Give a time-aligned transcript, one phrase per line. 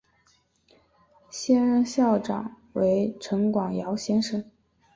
[1.29, 4.43] 现任校长为陈广尧先生。